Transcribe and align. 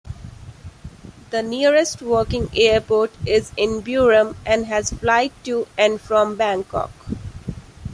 The 1.29 1.43
nearest 1.43 2.01
working 2.01 2.49
airport 2.55 3.11
is 3.23 3.51
in 3.55 3.83
Buriram 3.83 4.35
and 4.47 4.65
has 4.65 4.89
flights 4.89 5.35
to 5.43 5.67
and 5.77 6.01
from 6.01 6.35
Bangkok. 6.37 6.89